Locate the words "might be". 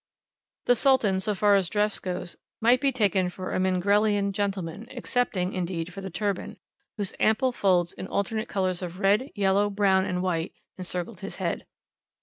2.59-2.91